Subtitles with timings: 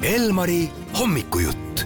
[0.00, 0.62] Elmari
[0.96, 1.82] hommikujutt.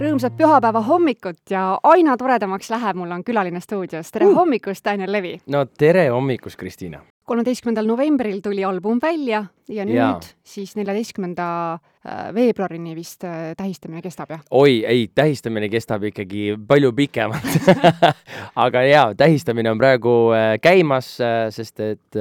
[0.00, 4.10] rõõmsat pühapäeva hommikut ja aina toredamaks läheb, mul on külaline stuudios.
[4.10, 4.34] tere uh.
[4.34, 5.38] hommikust, Daniel Levi!
[5.46, 7.04] no tere hommikust, Kristiina!
[7.26, 10.10] Kolmeteistkümnendal novembril tuli album välja ja nüüd ja.
[10.46, 14.44] siis neljateistkümnenda äh, veebruarini vist äh, tähistamine kestab, jah?
[14.54, 17.66] oi, ei, tähistamine kestab ikkagi palju pikemalt
[18.66, 21.08] aga jaa, tähistamine on praegu äh, käimas,
[21.54, 22.18] sest et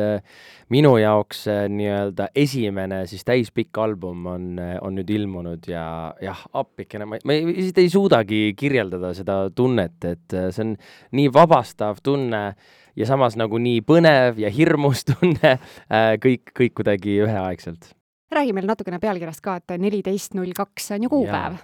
[0.74, 4.48] minu jaoks nii-öelda esimene siis täispikk album on,
[4.82, 5.86] on nüüd ilmunud ja
[6.22, 10.74] jah, appikene, ma, ma lihtsalt ei suudagi kirjeldada seda tunnet, et see on
[11.14, 12.48] nii vabastav tunne
[12.96, 15.58] ja samas nagu nii põnev ja hirmus tunne,
[15.90, 17.94] äh, kõik, kõik kuidagi üheaegselt.
[18.36, 21.60] räägi meile natukene pealkirjast ka, et neliteist null kaks, see on ju kuupäev.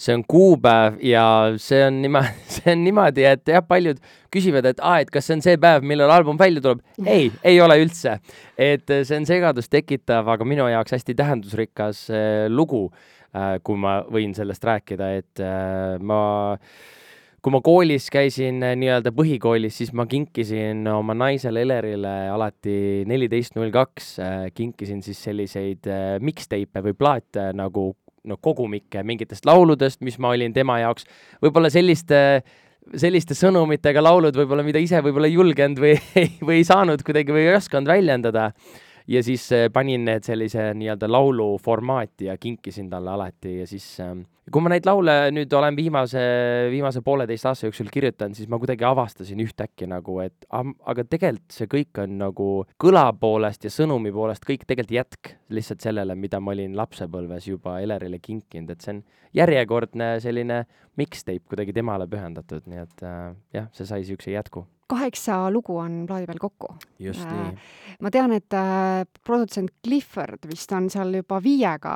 [0.00, 1.24] see on kuupäev ja
[1.60, 4.00] see on niimoodi, see on niimoodi, et jah, paljud
[4.32, 6.84] küsivad, et aa, et kas see on see päev, millal album välja tuleb.
[7.16, 8.18] ei, ei ole üldse.
[8.58, 12.88] et see on segadust tekitav, aga minu jaoks hästi tähendusrikas äh, lugu,
[13.36, 15.44] äh, kui ma võin sellest rääkida, et
[16.00, 16.22] ma
[17.40, 23.56] kui ma koolis käisin äh, nii-öelda põhikoolis, siis ma kinkisin oma naisele Elerile alati neliteist
[23.56, 27.90] null kaks, äh, kinkisin siis selliseid äh, mixtape'e või plaate nagu
[28.28, 31.08] no kogumikke mingitest lauludest, mis ma olin tema jaoks.
[31.40, 32.42] Võib-olla selliste
[33.00, 35.96] selliste sõnumitega laulud võib-olla, mida ise võib-olla ei julgenud või,
[36.46, 38.50] või ei saanud kuidagi või ei osanud väljendada
[39.10, 44.22] ja siis panin need sellise nii-öelda laulu formaati ja kinkisin talle alati ja siis ähm,
[44.50, 46.22] kui ma neid laule nüüd olen viimase,
[46.72, 51.70] viimase pooleteist aasta jooksul kirjutanud, siis ma kuidagi avastasin ühtäkki nagu, et aga tegelikult see
[51.70, 52.48] kõik on nagu
[52.82, 57.78] kõla poolest ja sõnumi poolest kõik tegelikult jätk lihtsalt sellele, mida ma olin lapsepõlves juba
[57.84, 59.04] Elerile kinkinud, et see on
[59.36, 60.64] järjekordne selline
[60.98, 66.02] mixtape kuidagi temale pühendatud, nii et äh, jah, see sai niisuguse jätku kaheksa lugu on
[66.08, 66.74] plaadi peal kokku.
[67.00, 67.68] just äh, nii.
[68.04, 71.94] ma tean, et äh, produtsent Clifford vist on seal juba viiega,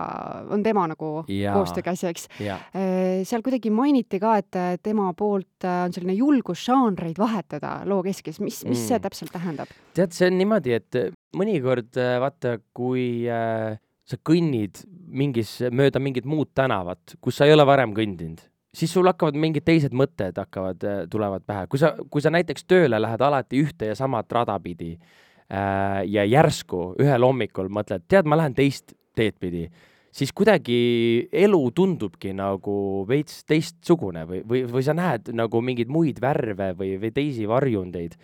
[0.55, 2.29] on tema nagu koostöökäsi, eks.
[2.41, 8.41] Äh, seal kuidagi mainiti ka, et tema poolt on selline julgus žanreid vahetada loo keskes,
[8.41, 8.89] mis, mis mm.
[8.89, 9.73] see täpselt tähendab?
[9.95, 11.01] tead, see on niimoodi, et
[11.37, 14.85] mõnikord vaata, kui äh, sa kõnnid
[15.15, 18.43] mingis, mööda mingit muud tänavat, kus sa ei ole varem kõndinud
[18.75, 21.67] siis sul hakkavad mingid teised mõtted hakkavad, äh, tulevad pähe.
[21.71, 26.25] kui sa, kui sa näiteks tööle lähed alati ühte ja samat rada pidi äh, ja
[26.25, 29.69] järsku ühel hommikul mõtled, tead, ma lähen teist teed pidi,
[30.15, 36.21] siis kuidagi elu tundubki nagu veits teistsugune või, või, või sa näed nagu mingeid muid
[36.23, 38.19] värve või, või teisi varjundeid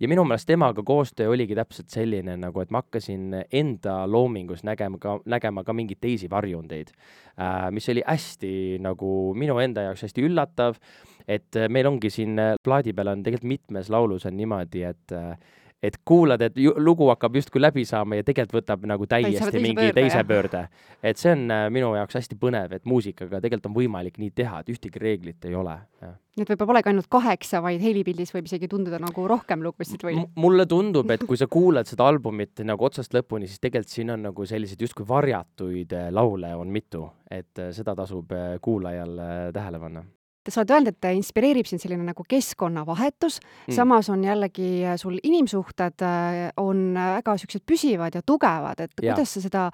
[0.00, 4.98] ja minu meelest temaga koostöö oligi täpselt selline nagu, et ma hakkasin enda loomingus nägema
[4.98, 8.52] ka, nägema ka mingeid teisi varjundeid äh,, mis oli hästi
[8.82, 10.80] nagu minu enda jaoks hästi üllatav,
[11.28, 15.34] et meil ongi siin plaadi peal on tegelikult mitmes laulus on niimoodi, et äh,
[15.82, 19.96] et kuulad, et lugu hakkab justkui läbi saama ja tegelikult võtab nagu täiesti mingi pöörde,
[19.96, 20.64] teise pöörde.
[21.02, 24.60] et see on äh, minu jaoks hästi põnev, et muusikaga tegelikult on võimalik nii teha,
[24.60, 25.78] et ühtegi reeglit ei ole.
[26.04, 30.20] nii et võib-olla polegi ainult kaheksa, vaid helipildis võib isegi tunduda nagu rohkem lugusid või?
[30.36, 34.28] mulle tundub, et kui sa kuulad seda albumit nagu otsast lõpuni, siis tegelikult siin on
[34.28, 39.16] nagu selliseid justkui varjatuid äh, laule on mitu, et äh, seda tasub kuulajal
[39.56, 40.04] tähele panna
[40.50, 45.18] sa oled öelnud, et inspireerib sind selline nagu keskkonnavahetus mm., samas on jällegi äh, sul
[45.22, 49.12] inimsuhted äh, on äh, väga niisugused püsivad ja tugevad, et ja.
[49.14, 49.66] kuidas sa seda,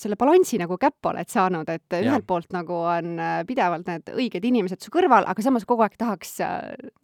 [0.00, 2.02] selle balansi nagu käppa oled saanud, et ja.
[2.04, 6.38] ühelt poolt nagu on pidevalt need õiged inimesed su kõrval, aga samas kogu aeg tahaks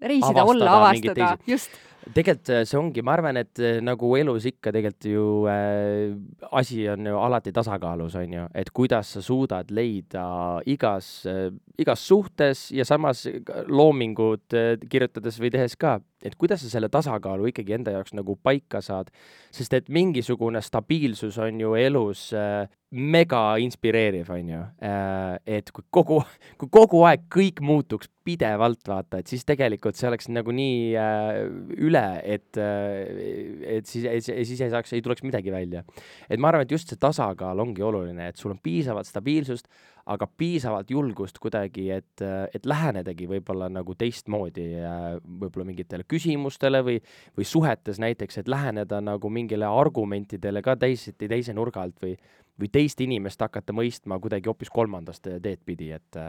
[0.03, 1.73] reisida, olla, avastada, just
[2.13, 6.13] tegelikult äh, see ongi, ma arvan, et äh, nagu elus ikka tegelikult ju äh,
[6.53, 10.27] asi on ju alati tasakaalus, on ju, et kuidas sa suudad leida
[10.71, 11.49] igas äh,,
[11.81, 13.25] igas suhtes ja samas
[13.69, 18.37] loomingut äh, kirjutades või tehes ka, et kuidas sa selle tasakaalu ikkagi enda jaoks nagu
[18.37, 19.13] paika saad,
[19.55, 24.61] sest et mingisugune stabiilsus on ju elus äh, mega inspireeriv, on ju.
[24.87, 26.21] Äh, et kui kogu,
[26.61, 31.41] kui kogu aeg kõik muutuks pidevalt, vaata, et siis tegelikult see oleks nagu nii äh,
[31.85, 35.85] üle, et äh,, et siis, siis ei saaks, ei tuleks midagi välja.
[36.29, 39.69] et ma arvan, et just see tasakaal ongi oluline, et sul on piisavalt stabiilsust,
[40.07, 42.23] aga piisavalt julgust kuidagi, et,
[42.55, 44.67] et lähenedagi võib-olla nagu teistmoodi
[45.25, 46.99] võib-olla mingitele küsimustele või,
[47.39, 52.19] või suhetes näiteks, et läheneda nagu mingile argumentidele ka teisiti, teise nurga alt või,
[52.61, 56.23] või teist inimest hakata mõistma kuidagi hoopis kolmandast teed pidi, et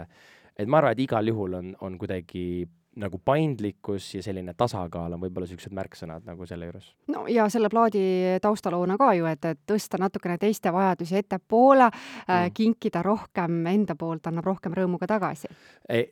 [0.55, 2.63] et ma arvan, et igal juhul on, on kuidagi
[2.99, 6.87] nagu paindlikkus ja selline tasakaal on võib-olla niisugused märksõnad nagu selle juures.
[7.11, 8.03] no ja selle plaadi
[8.43, 11.97] taustaloona ka ju, et, et tõsta natukene teiste vajadusi ettepoole äh,
[12.27, 15.51] mm., kinkida rohkem enda poolt, annab rohkem rõõmu ka tagasi.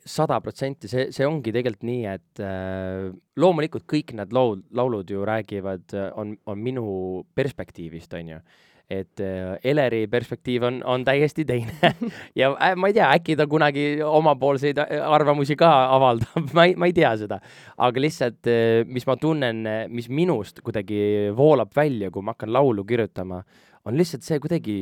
[0.04, 3.08] sada protsenti, see, see ongi tegelikult nii, et äh,
[3.40, 6.86] loomulikult kõik need laul, laulud ju räägivad, on, on minu
[7.34, 8.44] perspektiivist, on ju
[8.90, 11.72] et äh, Eleri perspektiiv on, on täiesti teine
[12.40, 16.76] ja äh, ma ei tea, äkki ta kunagi omapoolseid äh, arvamusi ka avaldab ma ei,
[16.76, 17.40] ma ei tea seda.
[17.78, 18.50] aga lihtsalt,
[18.86, 23.40] mis ma tunnen, mis minust kuidagi voolab välja, kui ma hakkan laulu kirjutama,
[23.84, 24.78] on lihtsalt see kuidagi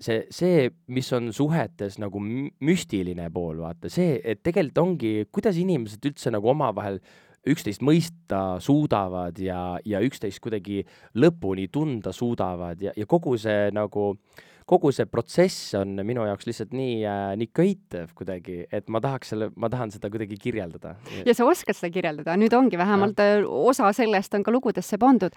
[0.00, 6.04] see, see, mis on suhetes nagu müstiline pool, vaata see, et tegelikult ongi, kuidas inimesed
[6.10, 7.00] üldse nagu omavahel
[7.46, 10.82] üksteist mõista suudavad ja, ja üksteist kuidagi
[11.14, 16.48] lõpuni tunda suudavad ja, ja kogu see nagu äh, kogu see protsess on minu jaoks
[16.48, 20.94] lihtsalt nii äh,, nii köitev kuidagi, et ma tahaks selle, ma tahan seda kuidagi kirjeldada.
[21.26, 23.38] ja sa oskad seda kirjeldada, nüüd ongi vähemalt ja.
[23.38, 25.34] Äh, osa sellest on ka lugudesse pandud.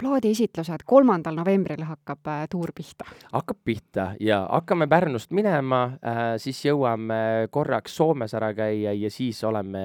[0.00, 3.08] plaadiesitlused, kolmandal novembril hakkab äh, tuur pihta.
[3.32, 9.42] hakkab pihta ja hakkame Pärnust minema äh,, siis jõuame korraks Soomes ära käia ja siis
[9.44, 9.82] oleme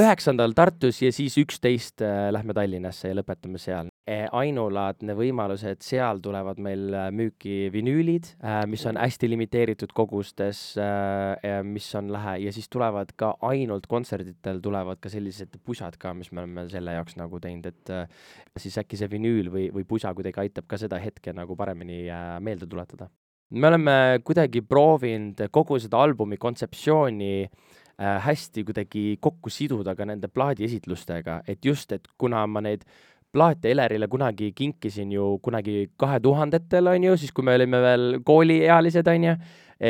[0.00, 3.90] üheksandal Tartus ja siis üksteist äh, lähme Tallinnasse ja lõpetame seal.
[4.06, 10.60] Ainulaadne võimalus, et seal tulevad meil äh, müüki vinüülid, äh, mis on hästi limiteeritud kogustes,
[10.80, 16.14] äh, mis on lähe ja siis tulevad ka ainult kontserditel tulevad ka sellised pusad ka,
[16.14, 17.94] mis me oleme selle jaoks nagu teinud, et
[18.60, 22.04] siis äkki see vinüül või, või pusa kuidagi aitab ka seda hetke nagu paremini
[22.40, 23.08] meelde tuletada.
[23.50, 27.48] me oleme kuidagi proovinud kogu seda albumi kontseptsiooni
[27.96, 32.84] hästi kuidagi kokku siduda ka nende plaadiesitlustega, et just, et kuna ma neid
[33.36, 38.06] plaate Elerile kunagi kinkisin ju kunagi kahe tuhandetel, on ju, siis kui me olime veel
[38.24, 39.36] kooliealised, on ju,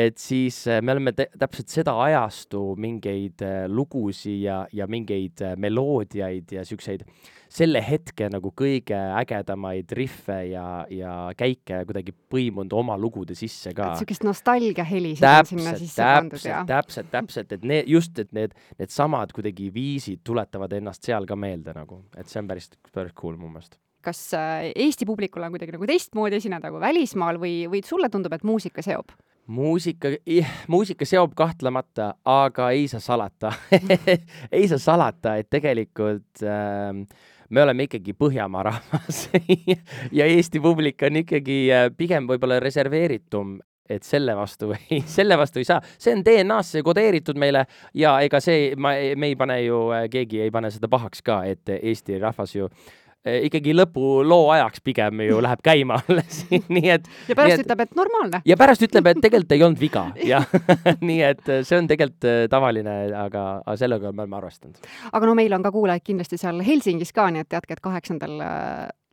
[0.03, 5.55] et siis äh, me oleme täpselt seda ajastu mingeid äh, lugusid ja, ja mingeid äh,
[5.55, 7.05] meloodiaid ja siukseid
[7.49, 13.93] selle hetke nagu kõige ägedamaid rihve ja, ja käike kuidagi põimunud oma lugude sisse ka.
[13.93, 16.65] niisugust nostalgiahelisid on sinna sisse pandud, jah?
[16.67, 21.75] täpselt, täpselt, et need, just, et need, needsamad kuidagi viisid tuletavad ennast seal ka meelde
[21.77, 25.87] nagu, et see on päris, päris cool mu meelest kas Eesti publikul on kuidagi nagu
[25.89, 29.11] teistmoodi esineda kui välismaal või, või sulle tundub, et muusika seob?
[29.47, 30.11] muusika,
[30.67, 33.53] muusika seob kahtlemata, aga ei saa salata
[34.57, 36.91] ei saa salata, et tegelikult äh,
[37.49, 39.23] me oleme ikkagi Põhjamaa rahvas
[40.19, 43.57] ja Eesti publik on ikkagi äh, pigem võib-olla reserveeritum
[43.89, 47.65] et selle vastu ei, selle vastu ei saa, see on DNA-sse kodeeritud meile
[47.95, 51.41] ja ega see, ma, me ei pane ju, äh, keegi ei pane seda pahaks ka,
[51.47, 53.06] et Eesti rahvas ju äh,
[53.47, 57.09] ikkagi lõpuloo ajaks pigem ju läheb käima alles nii et.
[57.27, 58.41] ja pärast et, ütleb, et normaalne.
[58.45, 60.47] ja pärast ütleb, et tegelikult ei olnud viga, jah
[61.09, 64.87] nii et eh, see on tegelikult eh, tavaline, aga, aga sellega me oleme arvestanud.
[65.11, 68.39] aga no meil on ka kuulajaid kindlasti seal Helsingis ka, nii et teadke, et kaheksandal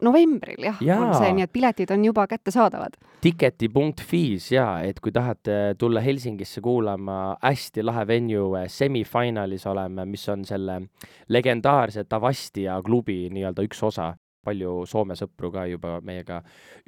[0.02, 2.96] novembril jah ja., on see, nii et piletid on juba kättesaadavad.
[3.24, 10.44] Tiketi.fi's jaa, et kui tahate tulla Helsingisse kuulama, hästi lahe venue, semifinalis oleme, mis on
[10.44, 10.80] selle
[11.28, 14.14] legendaarse Tavastia klubi nii-öelda üks osa.
[14.44, 16.42] palju Soome sõpru ka juba meiega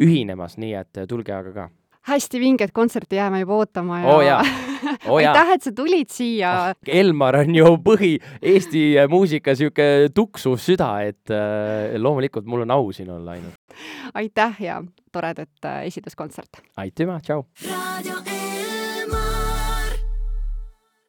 [0.05, 1.70] ühinemas, nii et tulge aga ka
[2.06, 4.43] hästi vinget kontserti jääme juba ootama ja oh, jaa.
[5.08, 6.76] oh, aitäh, et sa tulid siia ah,.
[6.87, 8.12] Elmar on ju põhi
[8.43, 13.76] Eesti muusika sihuke tuksuv süda, et äh, loomulikult mul on au siin olla ainult.
[14.14, 14.81] aitäh ja
[15.12, 16.62] toredat äh, esituskontsert.
[16.76, 17.44] aitüma, tšau.